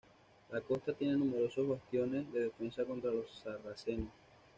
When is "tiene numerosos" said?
0.93-1.67